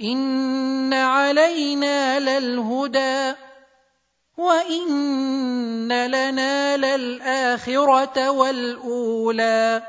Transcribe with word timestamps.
ان 0.00 0.92
علينا 0.92 2.20
للهدى 2.20 3.34
وان 4.36 5.88
لنا 5.88 6.76
للاخره 6.76 8.30
والاولى 8.30 9.82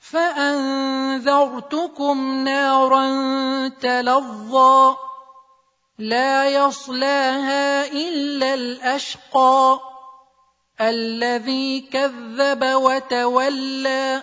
فانذرتكم 0.00 1.24
نارا 2.44 3.08
تلظى 3.68 4.96
لا 5.98 6.48
يصلاها 6.48 7.86
الا 7.86 8.54
الاشقى 8.54 9.80
الذي 10.80 11.80
كذب 11.80 12.64
وتولى 12.64 14.22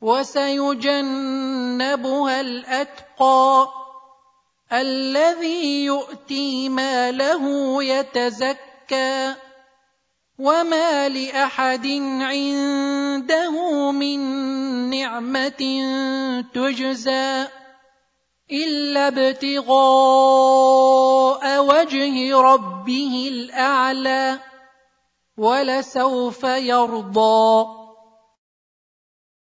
وسيجنبها 0.00 1.20
الاتقى 2.40 3.68
الذي 4.72 5.84
يؤتي 5.84 6.68
ماله 6.68 7.44
يتزكى 7.84 9.34
وما 10.38 11.08
لأحد 11.08 11.86
عنده 12.20 13.50
من 13.92 14.20
نعمة 14.90 15.62
تجزى 16.54 17.46
إلا 18.52 19.08
ابتغاء 19.08 19.70
وجه 21.64 22.36
ربه 22.40 23.28
الأعلى 23.32 24.38
ولسوف 25.36 26.44
يرضى 26.44 27.79